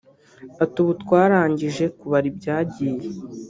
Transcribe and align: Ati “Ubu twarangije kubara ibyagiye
Ati 0.63 0.77
“Ubu 0.83 0.91
twarangije 1.03 1.85
kubara 1.99 2.25
ibyagiye 2.31 3.07